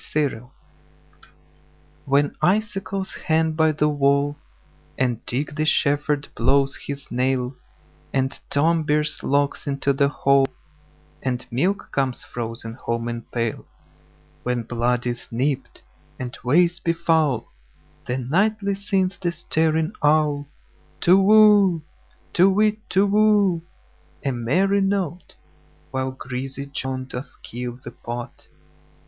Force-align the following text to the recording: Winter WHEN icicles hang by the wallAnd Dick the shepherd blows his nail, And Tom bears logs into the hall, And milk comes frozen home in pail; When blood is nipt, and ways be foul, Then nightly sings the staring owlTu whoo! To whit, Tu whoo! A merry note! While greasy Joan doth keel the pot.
Winter 0.15 0.47
WHEN 2.05 2.35
icicles 2.41 3.13
hang 3.27 3.51
by 3.51 3.71
the 3.71 3.87
wallAnd 3.87 5.19
Dick 5.27 5.53
the 5.53 5.63
shepherd 5.63 6.27
blows 6.35 6.75
his 6.87 7.11
nail, 7.11 7.53
And 8.11 8.31
Tom 8.49 8.81
bears 8.81 9.21
logs 9.21 9.67
into 9.67 9.93
the 9.93 10.07
hall, 10.07 10.47
And 11.21 11.45
milk 11.51 11.89
comes 11.91 12.23
frozen 12.23 12.73
home 12.73 13.07
in 13.09 13.21
pail; 13.25 13.67
When 14.41 14.63
blood 14.63 15.05
is 15.05 15.27
nipt, 15.31 15.83
and 16.17 16.35
ways 16.43 16.79
be 16.79 16.93
foul, 16.93 17.51
Then 18.07 18.27
nightly 18.27 18.73
sings 18.73 19.19
the 19.19 19.31
staring 19.31 19.91
owlTu 20.01 20.45
whoo! 21.23 21.83
To 22.33 22.49
whit, 22.49 22.79
Tu 22.89 23.05
whoo! 23.05 23.61
A 24.25 24.31
merry 24.31 24.81
note! 24.81 25.35
While 25.91 26.09
greasy 26.09 26.65
Joan 26.65 27.05
doth 27.05 27.29
keel 27.43 27.79
the 27.83 27.91
pot. 27.91 28.47